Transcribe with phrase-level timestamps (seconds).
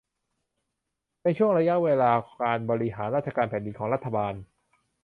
[1.23, 2.11] ในช่วงระยะเวลา
[2.41, 4.33] การบริหารราชการแผ่นดินของรัฐบาล